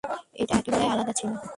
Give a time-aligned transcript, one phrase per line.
[0.41, 1.31] এটা একেবারেই আলাদা ছিল।